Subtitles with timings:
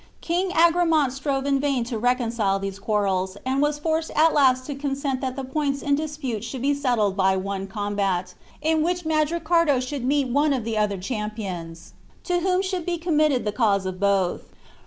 [0.21, 4.73] King Agramant strove in vain to reconcile these quarrels, and was forced at last to
[4.73, 8.33] consent that the points in dispute should be settled by one combat,
[8.63, 11.93] in which Mandricardo should meet one of the other champions,
[12.23, 14.45] to whom should be committed the cause of both.